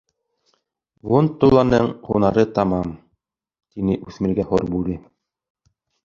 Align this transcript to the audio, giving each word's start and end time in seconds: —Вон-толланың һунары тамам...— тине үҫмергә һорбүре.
—Вон-толланың 1.09 1.89
һунары 2.07 2.45
тамам...— 2.59 2.93
тине 3.75 3.99
үҫмергә 4.07 4.47
һорбүре. 4.53 4.97